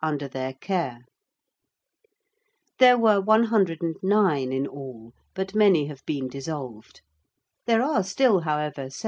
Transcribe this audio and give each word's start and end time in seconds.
under 0.03 0.27
their 0.27 0.53
care. 0.53 1.05
There 2.79 2.97
were 2.97 3.21
109 3.21 4.51
in 4.51 4.65
all, 4.67 5.13
but 5.35 5.53
many 5.53 5.85
have 5.85 6.03
been 6.07 6.27
dissolved. 6.27 7.01
There 7.67 7.83
are 7.83 8.03
still, 8.03 8.39
however, 8.39 8.89
76. 8.89 8.99